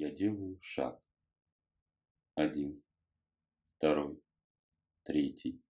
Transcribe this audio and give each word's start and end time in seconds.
Я 0.00 0.12
делаю 0.12 0.60
шаг. 0.62 1.02
Один, 2.36 2.84
второй, 3.74 4.22
третий. 5.02 5.60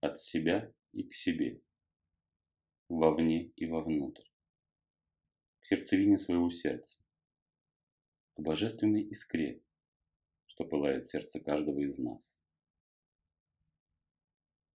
От 0.00 0.20
себя 0.20 0.72
и 0.92 1.02
к 1.08 1.12
себе. 1.12 1.60
Вовне 2.88 3.48
и 3.56 3.66
вовнутрь. 3.66 4.28
К 5.58 5.66
сердцевине 5.66 6.16
своего 6.16 6.48
сердца. 6.50 7.02
К 8.34 8.40
божественной 8.40 9.02
искре, 9.02 9.64
что 10.46 10.64
пылает 10.64 11.08
сердце 11.08 11.40
каждого 11.40 11.80
из 11.80 11.98
нас. 11.98 12.38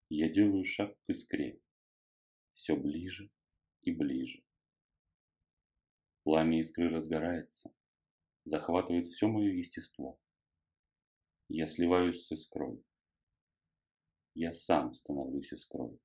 Я 0.08 0.28
делаю 0.28 0.64
шаг 0.64 0.98
к 0.98 1.10
искре. 1.10 1.60
Все 2.54 2.74
ближе 2.74 3.30
и 3.82 3.92
ближе. 3.92 4.42
Пламя 6.24 6.58
искры 6.58 6.88
разгорается, 6.88 7.72
захватывает 8.46 9.08
все 9.08 9.26
мое 9.26 9.52
естество. 9.52 10.18
Я 11.48 11.66
сливаюсь 11.66 12.24
с 12.24 12.32
искрой. 12.32 12.82
Я 14.34 14.52
сам 14.52 14.94
становлюсь 14.94 15.52
искрой. 15.52 16.00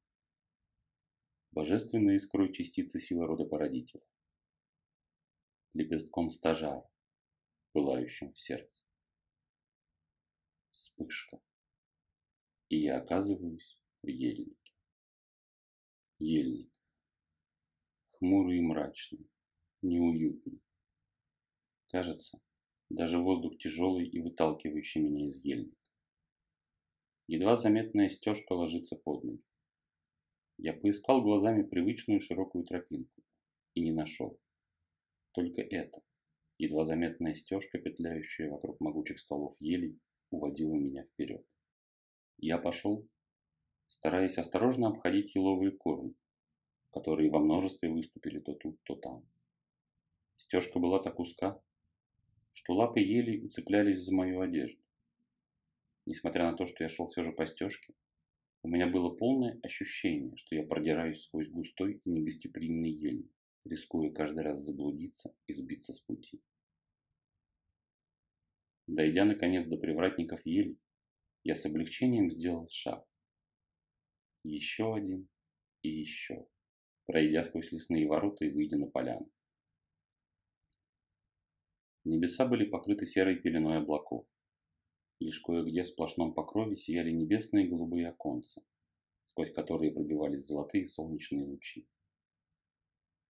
Божественной 1.52 2.16
искрой 2.16 2.52
частицы 2.52 3.00
силы 3.00 3.28
рода 3.28 3.46
породителя. 3.46 4.04
Лепестком 5.74 6.30
стажара, 6.30 6.90
пылающим 7.74 8.34
в 8.34 8.40
сердце. 8.40 8.84
Вспышка. 10.72 11.42
И 12.70 12.82
я 12.82 12.98
оказываюсь 12.98 13.80
в 14.02 14.08
ельнике. 14.08 14.74
Ельник. 16.20 16.72
Хмурый 18.12 18.58
и 18.60 18.62
мрачный, 18.62 19.30
неуютный. 19.82 20.62
Кажется, 21.92 22.40
даже 22.90 23.20
воздух 23.20 23.58
тяжелый 23.58 24.08
и 24.08 24.22
выталкивающий 24.22 25.02
меня 25.02 25.28
из 25.28 25.44
ельника. 25.44 25.76
Едва 27.28 27.58
заметная 27.58 28.08
стежка 28.08 28.54
ложится 28.54 28.96
под 28.96 29.26
ноги. 29.26 29.44
Я 30.58 30.74
поискал 30.74 31.22
глазами 31.22 31.64
привычную 31.64 32.22
широкую 32.22 32.64
тропинку 32.64 33.22
и 33.74 33.82
не 33.82 33.92
нашел. 33.92 34.40
Только 35.34 35.62
это, 35.62 36.02
едва 36.58 36.86
заметная 36.86 37.34
стежка, 37.34 37.78
петляющая 37.78 38.50
вокруг 38.50 38.80
могучих 38.80 39.20
стволов 39.20 39.56
елей, 39.60 40.00
уводила 40.30 40.76
меня 40.76 41.04
вперед. 41.04 41.46
Я 42.38 42.58
пошел, 42.58 43.06
стараясь 43.90 44.38
осторожно 44.38 44.88
обходить 44.88 45.36
еловые 45.36 45.72
корни, 45.72 46.16
которые 46.92 47.30
во 47.30 47.40
множестве 47.40 47.90
выступили 47.90 48.40
то 48.40 48.54
тут, 48.54 48.82
то 48.84 48.96
там. 48.96 49.28
Стежка 50.38 50.80
была 50.80 51.00
так 51.00 51.20
узка, 51.20 51.62
что 52.54 52.74
лапы 52.74 53.00
елей 53.00 53.44
уцеплялись 53.44 54.00
за 54.00 54.14
мою 54.14 54.42
одежду. 54.42 54.82
Несмотря 56.06 56.50
на 56.50 56.58
то, 56.58 56.66
что 56.66 56.84
я 56.84 56.90
шел 56.90 57.08
все 57.08 57.24
же 57.24 57.32
по 57.32 57.46
стежке, 57.46 57.94
у 58.64 58.68
меня 58.68 58.88
было 58.88 59.10
полное 59.10 59.60
ощущение, 59.64 60.36
что 60.38 60.56
я 60.56 60.64
продираюсь 60.64 61.24
сквозь 61.24 61.50
густой 61.50 62.02
и 62.06 62.10
негостеприимный 62.10 62.92
ельник, 62.92 63.32
рискуя 63.66 64.12
каждый 64.12 64.44
раз 64.44 64.60
заблудиться 64.60 65.34
и 65.48 65.54
сбиться 65.54 65.94
с 65.94 66.00
пути. 66.00 66.42
Дойдя 68.88 69.26
наконец 69.26 69.68
до 69.68 69.78
привратников 69.78 70.46
ели, 70.46 70.78
я 71.44 71.56
с 71.56 71.66
облегчением 71.66 72.30
сделал 72.30 72.68
шаг. 72.70 73.04
Еще 74.44 74.94
один 74.94 75.28
и 75.82 75.90
еще, 75.90 76.48
пройдя 77.06 77.44
сквозь 77.44 77.72
лесные 77.72 78.08
ворота 78.08 78.46
и 78.46 78.50
выйдя 78.50 78.78
на 78.78 78.88
поляну. 78.88 79.32
Небеса 82.04 82.48
были 82.48 82.66
покрыты 82.66 83.06
серой 83.06 83.36
пеленой 83.36 83.78
облаков. 83.78 84.26
Лишь 85.20 85.40
кое-где 85.40 85.84
в 85.84 85.88
сплошном 85.88 86.34
покрове 86.34 86.76
сияли 86.76 87.12
небесные 87.12 87.68
голубые 87.68 88.10
оконца, 88.10 88.64
сквозь 89.22 89.52
которые 89.52 89.92
пробивались 89.92 90.48
золотые 90.48 90.88
солнечные 90.88 91.46
лучи. 91.46 91.88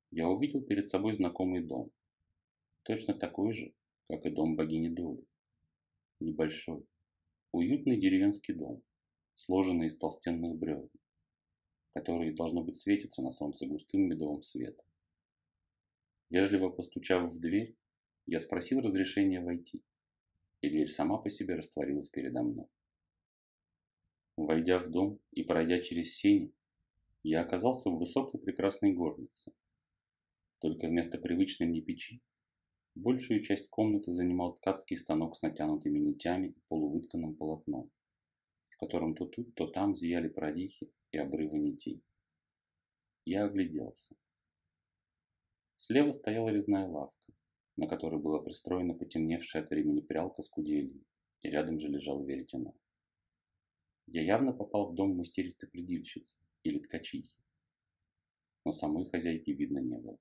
Я 0.09 0.29
увидел 0.29 0.61
перед 0.61 0.87
собой 0.87 1.13
знакомый 1.13 1.63
дом, 1.63 1.91
точно 2.83 3.13
такой 3.13 3.53
же, 3.53 3.73
как 4.07 4.25
и 4.25 4.29
дом 4.29 4.55
богини 4.55 4.87
Доли. 4.87 5.25
Небольшой, 6.21 6.85
уютный 7.51 7.99
деревенский 7.99 8.53
дом, 8.53 8.83
сложенный 9.35 9.87
из 9.87 9.97
толстенных 9.97 10.55
бревен, 10.57 10.89
которые, 11.93 12.33
должно 12.33 12.63
быть, 12.63 12.77
светятся 12.77 13.21
на 13.21 13.31
солнце 13.31 13.65
густым 13.65 14.07
медовым 14.07 14.43
светом. 14.43 14.85
Вежливо 16.29 16.69
постучав 16.69 17.33
в 17.33 17.39
дверь, 17.39 17.75
я 18.25 18.39
спросил 18.39 18.81
разрешения 18.81 19.41
войти, 19.41 19.83
и 20.61 20.69
дверь 20.69 20.87
сама 20.87 21.17
по 21.17 21.29
себе 21.29 21.55
растворилась 21.55 22.09
передо 22.09 22.43
мной. 22.43 22.67
Войдя 24.37 24.79
в 24.79 24.89
дом 24.89 25.19
и 25.31 25.43
пройдя 25.43 25.81
через 25.81 26.15
сени, 26.15 26.53
я 27.23 27.41
оказался 27.41 27.89
в 27.89 27.97
высокой 27.97 28.39
прекрасной 28.39 28.93
горнице. 28.93 29.51
Только 30.59 30.87
вместо 30.87 31.17
привычной 31.17 31.67
мне 31.67 31.81
печи, 31.81 32.21
большую 32.95 33.41
часть 33.41 33.69
комнаты 33.69 34.11
занимал 34.11 34.53
ткацкий 34.53 34.97
станок 34.97 35.35
с 35.35 35.41
натянутыми 35.41 35.99
нитями 35.99 36.49
и 36.49 36.61
полувытканным 36.67 37.35
полотном, 37.35 37.91
в 38.69 38.77
котором 38.77 39.15
то 39.15 39.25
тут, 39.25 39.53
то 39.55 39.67
там 39.67 39.95
зияли 39.95 40.27
прорехи 40.27 40.91
и 41.11 41.17
обрывы 41.17 41.59
нитей. 41.59 42.03
Я 43.25 43.45
огляделся. 43.45 44.15
Слева 45.75 46.11
стояла 46.11 46.49
резная 46.49 46.87
лавка 46.87 47.33
на 47.77 47.87
которой 47.87 48.19
была 48.19 48.41
пристроена 48.41 48.93
потемневшая 48.93 49.63
от 49.63 49.69
времени 49.69 50.01
прялка 50.01 50.41
с 50.41 50.49
кудельей, 50.49 51.05
и 51.41 51.49
рядом 51.49 51.79
же 51.79 51.87
лежал 51.87 52.23
веретено. 52.23 52.73
Я 54.07 54.23
явно 54.23 54.53
попал 54.53 54.91
в 54.91 54.95
дом 54.95 55.15
мастерицы-предильщицы 55.15 56.39
или 56.63 56.79
ткачихи, 56.79 57.39
но 58.65 58.73
самой 58.73 59.05
хозяйки 59.09 59.51
видно 59.51 59.79
не 59.79 59.97
было. 59.97 60.17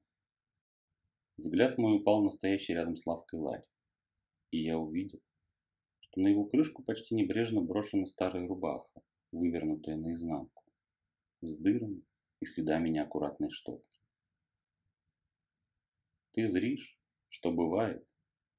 Взгляд 1.37 1.79
мой 1.79 1.97
упал 1.97 2.23
на 2.23 2.31
стоящий 2.31 2.75
рядом 2.75 2.97
с 2.97 3.07
лавкой 3.07 3.41
ларь, 3.41 3.65
и 4.51 4.63
я 4.63 4.79
увидел, 4.79 5.21
что 6.01 6.21
на 6.21 6.29
его 6.29 6.45
крышку 6.45 6.83
почти 6.83 7.15
небрежно 7.15 7.63
брошена 7.63 8.05
старая 8.05 8.47
рубаха, 8.47 9.03
вывернутая 9.33 9.97
наизнанку, 9.97 10.63
с 11.41 11.57
дырами 11.57 12.03
и 12.41 12.47
следами 12.47 12.91
неаккуратной 12.91 13.51
штопки. 13.51 14.01
Ты 16.33 16.47
зришь, 16.47 17.00
что 17.31 17.51
бывает, 17.51 18.07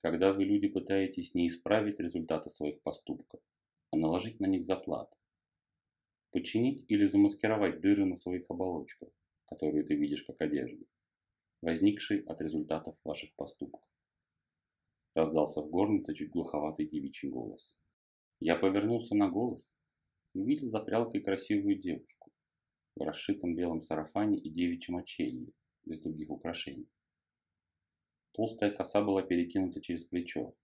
когда 0.01 0.33
вы, 0.33 0.45
люди, 0.45 0.67
пытаетесь 0.67 1.35
не 1.35 1.47
исправить 1.47 1.99
результаты 1.99 2.49
своих 2.49 2.81
поступков, 2.81 3.41
а 3.91 3.97
наложить 3.97 4.39
на 4.39 4.47
них 4.47 4.65
заплаты. 4.65 5.15
Починить 6.31 6.85
или 6.87 7.05
замаскировать 7.05 7.81
дыры 7.81 8.05
на 8.05 8.15
своих 8.15 8.49
оболочках, 8.49 9.09
которые 9.45 9.83
ты 9.83 9.95
видишь 9.95 10.23
как 10.23 10.41
одежду, 10.41 10.85
возникшие 11.61 12.23
от 12.23 12.41
результатов 12.41 12.95
ваших 13.03 13.33
поступков. 13.35 13.83
Раздался 15.13 15.61
в 15.61 15.69
горнице 15.69 16.13
чуть 16.15 16.31
глуховатый 16.31 16.87
девичий 16.87 17.29
голос. 17.29 17.77
Я 18.39 18.55
повернулся 18.55 19.13
на 19.13 19.29
голос 19.29 19.71
и 20.33 20.39
увидел 20.39 20.69
за 20.69 20.79
прялкой 20.79 21.21
красивую 21.21 21.75
девушку 21.75 22.31
в 22.95 23.01
расшитом 23.03 23.55
белом 23.55 23.81
сарафане 23.81 24.37
и 24.37 24.49
девичьем 24.49 24.97
очелье, 24.97 25.51
без 25.83 25.99
других 25.99 26.29
украшений. 26.29 26.87
Толстая 28.33 28.71
коса 28.71 29.01
была 29.01 29.23
перекинута 29.23 29.81
через 29.81 30.05
плечо, 30.05 30.55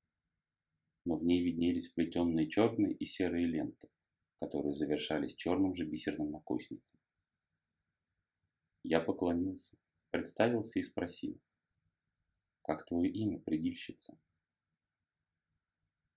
но 1.04 1.18
в 1.18 1.24
ней 1.24 1.44
виднелись 1.44 1.90
вплетенные 1.90 2.48
черные 2.48 2.94
и 2.94 3.06
серые 3.06 3.46
ленты, 3.46 3.90
которые 4.40 4.74
завершались 4.74 5.36
черным 5.36 5.76
же 5.76 5.86
бисерным 5.86 6.32
накосником. 6.32 6.88
Я 8.84 9.02
поклонился, 9.02 9.76
представился 10.12 10.80
и 10.80 10.84
спросил, 10.84 11.38
«Как 12.62 12.86
твое 12.86 13.12
имя, 13.12 13.40
предильщица?» 13.40 14.18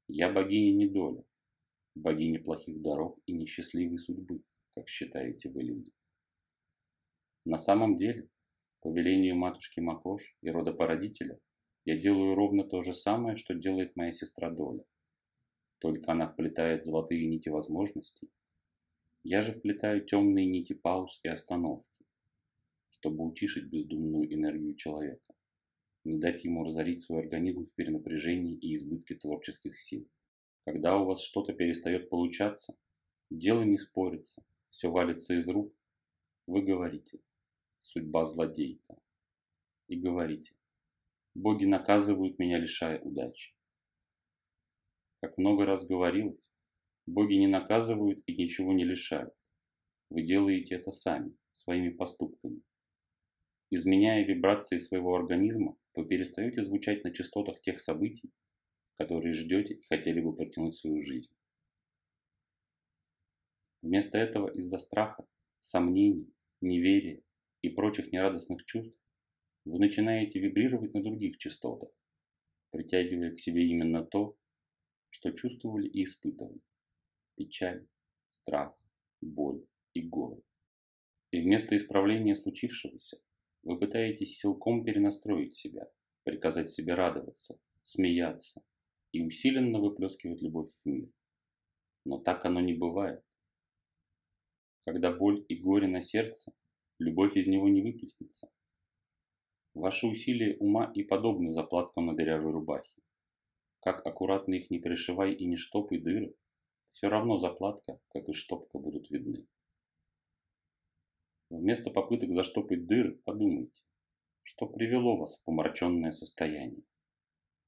«Я 0.06 0.32
богиня 0.32 0.72
недоля, 0.72 1.24
богиня 1.96 2.42
плохих 2.42 2.80
дорог 2.80 3.18
и 3.26 3.32
несчастливой 3.32 3.98
судьбы, 3.98 4.42
как 4.74 4.88
считаете 4.88 5.50
вы 5.50 5.62
люди. 5.62 5.92
На 7.44 7.58
самом 7.58 7.96
деле 7.96 8.28
по 8.80 8.90
велению 8.90 9.36
матушки 9.36 9.80
Макош 9.80 10.36
и 10.40 10.50
родопородителя 10.50 11.38
я 11.84 11.96
делаю 11.96 12.34
ровно 12.34 12.64
то 12.64 12.82
же 12.82 12.94
самое, 12.94 13.36
что 13.36 13.54
делает 13.54 13.96
моя 13.96 14.12
сестра 14.12 14.50
Доля. 14.50 14.84
Только 15.78 16.12
она 16.12 16.28
вплетает 16.28 16.84
золотые 16.84 17.26
нити 17.26 17.48
возможностей. 17.48 18.30
Я 19.22 19.42
же 19.42 19.52
вплетаю 19.52 20.04
темные 20.04 20.46
нити 20.46 20.72
пауз 20.72 21.20
и 21.22 21.28
остановки, 21.28 22.04
чтобы 22.90 23.24
утишить 23.24 23.70
бездумную 23.70 24.32
энергию 24.32 24.74
человека, 24.74 25.34
не 26.04 26.18
дать 26.18 26.44
ему 26.44 26.64
разорить 26.64 27.02
свой 27.02 27.20
организм 27.20 27.64
в 27.64 27.72
перенапряжении 27.72 28.56
и 28.56 28.74
избытке 28.74 29.14
творческих 29.14 29.78
сил. 29.78 30.08
Когда 30.64 30.98
у 30.98 31.04
вас 31.04 31.22
что-то 31.22 31.52
перестает 31.52 32.10
получаться, 32.10 32.76
дело 33.30 33.62
не 33.62 33.78
спорится, 33.78 34.42
все 34.68 34.90
валится 34.90 35.34
из 35.34 35.48
рук, 35.48 35.74
вы 36.46 36.62
говорите– 36.62 37.20
судьба 37.80 38.24
злодейка. 38.24 38.96
И 39.88 39.96
говорите, 39.96 40.54
Боги 41.34 41.64
наказывают 41.64 42.38
меня, 42.38 42.58
лишая 42.58 43.00
удачи. 43.00 43.54
Как 45.20 45.38
много 45.38 45.64
раз 45.64 45.86
говорилось, 45.86 46.50
боги 47.06 47.34
не 47.34 47.46
наказывают 47.46 48.22
и 48.26 48.36
ничего 48.36 48.72
не 48.72 48.84
лишают. 48.84 49.32
Вы 50.08 50.22
делаете 50.22 50.74
это 50.74 50.90
сами, 50.90 51.36
своими 51.52 51.90
поступками. 51.90 52.62
Изменяя 53.70 54.24
вибрации 54.24 54.78
своего 54.78 55.14
организма, 55.14 55.76
вы 55.94 56.06
перестаете 56.06 56.62
звучать 56.62 57.04
на 57.04 57.12
частотах 57.12 57.60
тех 57.60 57.80
событий, 57.80 58.32
которые 58.98 59.32
ждете 59.32 59.74
и 59.74 59.86
хотели 59.86 60.20
бы 60.20 60.34
протянуть 60.34 60.74
свою 60.74 61.00
жизнь. 61.02 61.32
Вместо 63.82 64.18
этого 64.18 64.48
из-за 64.48 64.78
страха, 64.78 65.24
сомнений, 65.60 66.34
неверия 66.60 67.22
и 67.62 67.68
прочих 67.68 68.10
нерадостных 68.10 68.64
чувств 68.64 68.99
вы 69.64 69.78
начинаете 69.78 70.38
вибрировать 70.38 70.94
на 70.94 71.02
других 71.02 71.38
частотах, 71.38 71.90
притягивая 72.70 73.34
к 73.34 73.38
себе 73.38 73.66
именно 73.66 74.04
то, 74.04 74.36
что 75.10 75.32
чувствовали 75.32 75.88
и 75.88 76.04
испытывали. 76.04 76.60
Печаль, 77.36 77.86
страх, 78.28 78.74
боль 79.20 79.64
и 79.92 80.02
горе. 80.02 80.42
И 81.30 81.40
вместо 81.40 81.76
исправления 81.76 82.34
случившегося 82.34 83.18
вы 83.62 83.78
пытаетесь 83.78 84.38
силком 84.38 84.84
перенастроить 84.84 85.54
себя, 85.54 85.90
приказать 86.24 86.70
себе 86.70 86.94
радоваться, 86.94 87.58
смеяться 87.82 88.62
и 89.12 89.22
усиленно 89.22 89.80
выплескивать 89.80 90.42
любовь 90.42 90.72
в 90.72 90.88
мир. 90.88 91.10
Но 92.04 92.18
так 92.18 92.44
оно 92.44 92.60
не 92.60 92.74
бывает. 92.74 93.22
Когда 94.84 95.12
боль 95.12 95.44
и 95.48 95.56
горе 95.56 95.86
на 95.86 96.00
сердце, 96.00 96.52
любовь 96.98 97.36
из 97.36 97.46
него 97.46 97.68
не 97.68 97.82
выплеснется. 97.82 98.48
Ваши 99.74 100.06
усилия 100.06 100.56
ума 100.58 100.90
и 100.94 101.04
подобны 101.04 101.52
заплаткам 101.52 102.06
на 102.06 102.16
дырявой 102.16 102.52
рубахе. 102.52 103.00
Как 103.80 104.04
аккуратно 104.04 104.54
их 104.54 104.68
не 104.68 104.80
пришивай 104.80 105.32
и 105.32 105.46
не 105.46 105.56
штопай 105.56 105.98
дыры, 105.98 106.34
все 106.90 107.08
равно 107.08 107.36
заплатка, 107.36 108.00
как 108.08 108.28
и 108.28 108.32
штопка, 108.32 108.78
будут 108.78 109.10
видны. 109.10 109.46
Вместо 111.50 111.90
попыток 111.90 112.32
заштопать 112.32 112.86
дыры, 112.86 113.20
подумайте, 113.24 113.82
что 114.42 114.66
привело 114.66 115.16
вас 115.16 115.36
в 115.36 115.44
помраченное 115.44 116.12
состояние. 116.12 116.82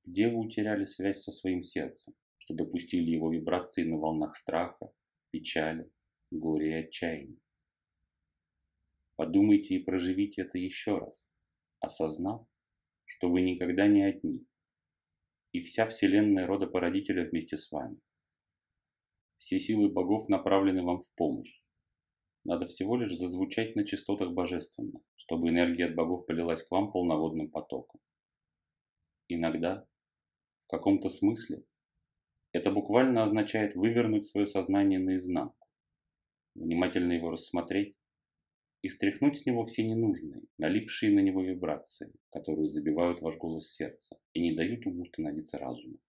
Где 0.04 0.28
вы 0.28 0.38
утеряли 0.38 0.84
связь 0.84 1.22
со 1.22 1.30
своим 1.30 1.62
сердцем, 1.62 2.14
что 2.38 2.54
допустили 2.54 3.10
его 3.10 3.32
вибрации 3.32 3.84
на 3.84 3.96
волнах 3.96 4.34
страха, 4.34 4.92
печали, 5.30 5.88
горя 6.32 6.80
и 6.80 6.84
отчаяния? 6.84 7.38
Подумайте 9.14 9.76
и 9.76 9.82
проживите 9.82 10.42
это 10.42 10.58
еще 10.58 10.98
раз, 10.98 11.31
осознав, 11.82 12.46
что 13.04 13.28
вы 13.28 13.42
никогда 13.42 13.86
не 13.86 14.02
одни, 14.02 14.46
и 15.52 15.60
вся 15.60 15.86
вселенная 15.86 16.46
рода 16.46 16.66
породителя 16.66 17.28
вместе 17.28 17.56
с 17.56 17.70
вами. 17.70 18.00
Все 19.36 19.58
силы 19.58 19.90
богов 19.90 20.28
направлены 20.28 20.82
вам 20.82 21.00
в 21.00 21.10
помощь. 21.14 21.60
Надо 22.44 22.66
всего 22.66 22.96
лишь 22.96 23.16
зазвучать 23.16 23.76
на 23.76 23.84
частотах 23.84 24.32
божественно, 24.32 25.00
чтобы 25.16 25.48
энергия 25.48 25.86
от 25.86 25.94
богов 25.94 26.26
полилась 26.26 26.62
к 26.62 26.70
вам 26.70 26.90
полноводным 26.90 27.50
потоком. 27.50 28.00
Иногда, 29.28 29.86
в 30.66 30.70
каком-то 30.70 31.08
смысле, 31.08 31.64
это 32.52 32.70
буквально 32.70 33.22
означает 33.22 33.74
вывернуть 33.74 34.26
свое 34.26 34.46
сознание 34.46 34.98
наизнанку, 34.98 35.68
внимательно 36.54 37.12
его 37.12 37.30
рассмотреть 37.30 37.96
и 38.82 38.88
стряхнуть 38.88 39.38
с 39.38 39.46
него 39.46 39.64
все 39.64 39.84
ненужные, 39.84 40.42
налипшие 40.58 41.12
на 41.12 41.20
него 41.20 41.40
вибрации, 41.42 42.12
которые 42.30 42.68
забивают 42.68 43.22
ваш 43.22 43.36
голос 43.36 43.72
сердца 43.72 44.18
и 44.32 44.42
не 44.42 44.54
дают 44.54 44.84
ему 44.84 45.06
становиться 45.06 45.56
разумом. 45.56 46.00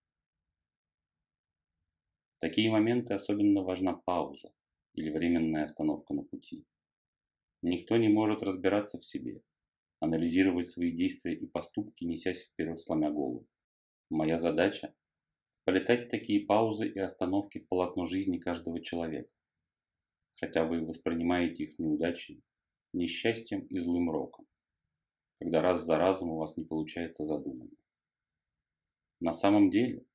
В 2.37 2.39
такие 2.39 2.71
моменты 2.71 3.13
особенно 3.13 3.61
важна 3.61 3.93
пауза 3.93 4.51
или 4.95 5.11
временная 5.11 5.65
остановка 5.65 6.15
на 6.15 6.23
пути. 6.23 6.65
Никто 7.61 7.95
не 7.97 8.09
может 8.09 8.41
разбираться 8.41 8.97
в 8.97 9.05
себе, 9.05 9.41
анализировать 9.99 10.67
свои 10.67 10.91
действия 10.91 11.33
и 11.35 11.45
поступки, 11.45 12.03
несясь 12.03 12.43
вперед, 12.43 12.81
сломя 12.81 13.11
голову. 13.11 13.47
Моя 14.09 14.37
задача– 14.37 14.93
полетать 15.63 16.09
такие 16.09 16.45
паузы 16.45 16.87
и 16.89 16.99
остановки 16.99 17.59
в 17.59 17.67
полотно 17.67 18.07
жизни 18.07 18.39
каждого 18.39 18.81
человека. 18.81 19.29
Хотя 20.39 20.65
вы 20.65 20.83
воспринимаете 20.83 21.65
их 21.65 21.79
неудачей, 21.79 22.43
несчастьем 22.93 23.61
и 23.67 23.77
злым 23.79 24.09
роком, 24.09 24.45
когда 25.39 25.61
раз 25.61 25.85
за 25.85 25.97
разом 25.97 26.29
у 26.29 26.37
вас 26.37 26.55
не 26.57 26.63
получается 26.63 27.25
задуманное. 27.25 27.77
На 29.19 29.33
самом 29.33 29.69
деле, 29.69 30.05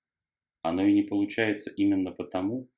оно 0.63 0.87
и 0.87 0.93
не 0.93 1.03
получается 1.03 1.71
именно 1.71 2.13
потому, 2.13 2.69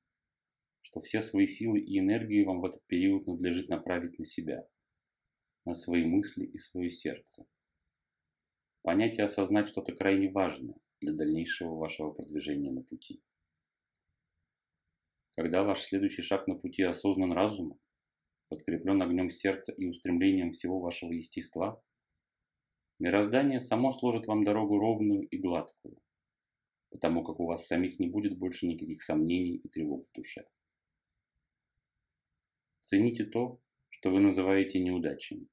что 0.81 1.01
все 1.01 1.21
свои 1.21 1.47
силы 1.47 1.79
и 1.79 1.99
энергии 1.99 2.43
вам 2.43 2.61
в 2.61 2.65
этот 2.65 2.85
период 2.87 3.27
надлежит 3.27 3.69
направить 3.69 4.17
на 4.19 4.25
себя, 4.25 4.67
на 5.65 5.73
свои 5.73 6.05
мысли 6.05 6.45
и 6.45 6.57
свое 6.57 6.89
сердце. 6.89 7.45
Понять 8.81 9.17
и 9.17 9.21
осознать 9.21 9.69
что-то 9.69 9.93
крайне 9.93 10.29
важное 10.29 10.75
для 11.01 11.13
дальнейшего 11.13 11.75
вашего 11.75 12.11
продвижения 12.11 12.71
на 12.71 12.83
пути. 12.83 13.21
Когда 15.35 15.63
ваш 15.63 15.81
следующий 15.81 16.21
шаг 16.21 16.47
на 16.47 16.55
пути 16.55 16.83
осознан 16.83 17.31
разумом, 17.31 17.79
подкреплен 18.51 19.01
огнем 19.01 19.29
сердца 19.29 19.71
и 19.71 19.85
устремлением 19.87 20.51
всего 20.51 20.81
вашего 20.81 21.13
естества, 21.13 21.81
мироздание 22.99 23.61
само 23.61 23.93
сложит 23.93 24.27
вам 24.27 24.43
дорогу 24.43 24.77
ровную 24.77 25.25
и 25.25 25.37
гладкую, 25.37 25.97
потому 26.89 27.23
как 27.23 27.39
у 27.39 27.45
вас 27.45 27.65
самих 27.65 27.97
не 27.97 28.09
будет 28.09 28.37
больше 28.37 28.67
никаких 28.67 29.03
сомнений 29.03 29.55
и 29.55 29.69
тревог 29.69 30.05
в 30.05 30.11
душе. 30.13 30.45
Цените 32.81 33.23
то, 33.23 33.61
что 33.87 34.09
вы 34.09 34.19
называете 34.19 34.83
неудачами. 34.83 35.47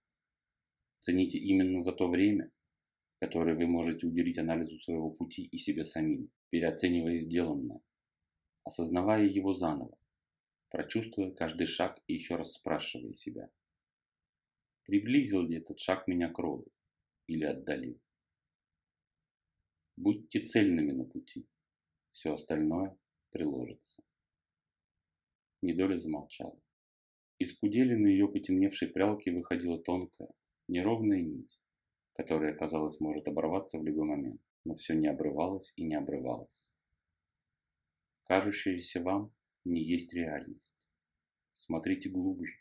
Цените 0.99 1.39
именно 1.39 1.81
за 1.81 1.93
то 1.93 2.09
время, 2.09 2.51
которое 3.21 3.55
вы 3.55 3.69
можете 3.69 4.09
уделить 4.09 4.39
анализу 4.39 4.77
своего 4.77 5.13
пути 5.13 5.45
и 5.45 5.57
себе 5.57 5.85
самим, 5.85 6.33
переоценивая 6.51 7.15
сделанное, 7.15 7.81
осознавая 8.65 9.25
его 9.25 9.53
заново, 9.53 9.97
прочувствуя 10.71 11.31
каждый 11.31 11.67
шаг 11.67 12.01
и 12.07 12.15
еще 12.15 12.37
раз 12.37 12.53
спрашивая 12.53 13.13
себя, 13.13 13.51
приблизил 14.85 15.43
ли 15.43 15.59
этот 15.59 15.79
шаг 15.79 16.07
меня 16.07 16.31
к 16.31 16.39
роду 16.39 16.71
или 17.27 17.45
отдалил. 17.45 18.01
Будьте 19.97 20.41
цельными 20.41 20.93
на 20.93 21.05
пути, 21.05 21.47
все 22.11 22.35
остальное 22.35 22.97
приложится. 23.31 24.03
Недоля 25.61 25.97
замолчала. 25.97 26.59
Из 27.39 27.57
кудели 27.57 27.95
на 27.95 28.07
ее 28.07 28.29
потемневшей 28.29 28.89
прялке 28.89 29.33
выходила 29.33 29.83
тонкая, 29.83 30.31
неровная 30.69 31.21
нить, 31.21 31.61
которая, 32.15 32.55
казалось, 32.55 33.01
может 33.01 33.29
оборваться 33.29 33.79
в 33.79 33.85
любой 33.85 34.07
момент, 34.07 34.41
но 34.65 34.75
все 34.75 34.95
не 34.95 35.09
обрывалось 35.09 35.73
и 35.77 35.85
не 35.85 35.95
обрывалось. 35.95 36.69
Кажущееся 38.25 39.03
вам 39.03 39.33
не 39.65 39.83
есть 39.83 40.13
реальность. 40.13 40.68
Смотрите 41.59 42.09
глубже. 42.09 42.53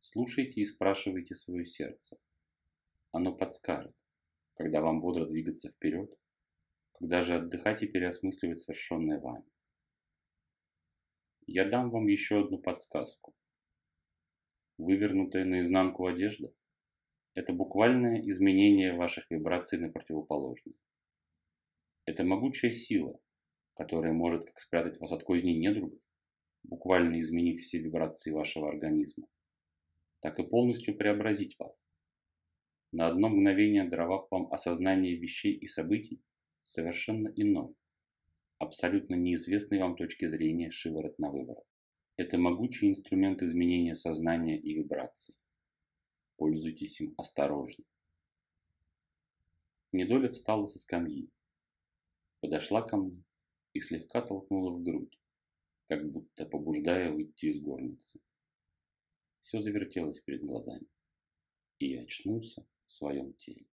Слушайте 0.00 0.62
и 0.62 0.64
спрашивайте 0.64 1.34
свое 1.34 1.66
сердце. 1.66 2.16
Оно 3.12 3.36
подскажет, 3.36 3.94
когда 4.54 4.80
вам 4.80 5.02
бодро 5.02 5.26
двигаться 5.26 5.70
вперед, 5.70 6.10
когда 6.92 7.20
же 7.20 7.34
отдыхать 7.34 7.82
и 7.82 7.86
переосмысливать 7.86 8.60
совершенное 8.60 9.20
вами. 9.20 9.44
Я 11.46 11.68
дам 11.68 11.90
вам 11.90 12.06
еще 12.06 12.40
одну 12.40 12.58
подсказку. 12.58 13.34
Вывернутая 14.78 15.44
наизнанку 15.44 16.06
одежда– 16.06 16.50
это 17.34 17.52
буквальное 17.52 18.22
изменение 18.22 18.96
ваших 18.96 19.30
вибраций 19.30 19.78
на 19.78 19.92
противоположные. 19.92 20.76
Это 22.06 22.24
могучая 22.24 22.70
сила, 22.70 23.20
которая 23.74 24.14
может 24.14 24.46
как 24.46 24.58
спрятать 24.58 24.98
вас 24.98 25.12
от 25.12 25.24
козней 25.24 25.58
недругов, 25.58 26.00
буквально 26.64 27.20
изменив 27.20 27.60
все 27.60 27.78
вибрации 27.78 28.30
вашего 28.30 28.68
организма, 28.68 29.26
так 30.20 30.38
и 30.38 30.42
полностью 30.42 30.96
преобразить 30.96 31.58
вас, 31.58 31.86
на 32.92 33.08
одно 33.08 33.28
мгновение 33.28 33.88
даровав 33.88 34.30
вам 34.30 34.52
осознание 34.52 35.16
вещей 35.16 35.52
и 35.54 35.66
событий 35.66 36.20
совершенно 36.60 37.28
иной, 37.28 37.74
абсолютно 38.58 39.14
неизвестной 39.14 39.78
вам 39.78 39.96
точки 39.96 40.26
зрения 40.26 40.70
шиворот 40.70 41.18
на 41.18 41.30
выворот. 41.30 41.66
Это 42.16 42.36
могучий 42.36 42.88
инструмент 42.88 43.42
изменения 43.42 43.94
сознания 43.94 44.58
и 44.58 44.74
вибраций. 44.74 45.36
Пользуйтесь 46.36 47.00
им 47.00 47.14
осторожно. 47.16 47.84
Недоля 49.92 50.30
встала 50.30 50.66
со 50.66 50.78
скамьи, 50.78 51.30
подошла 52.40 52.82
ко 52.82 52.96
мне 52.96 53.22
и 53.72 53.80
слегка 53.80 54.20
толкнула 54.20 54.72
в 54.72 54.82
грудь 54.82 55.17
как 55.88 56.10
будто 56.10 56.44
побуждая 56.46 57.10
выйти 57.10 57.46
из 57.46 57.60
горницы. 57.60 58.20
Все 59.40 59.60
завертелось 59.60 60.20
перед 60.20 60.42
глазами, 60.42 60.86
и 61.78 61.92
я 61.92 62.02
очнулся 62.02 62.66
в 62.86 62.92
своем 62.92 63.32
теле. 63.34 63.68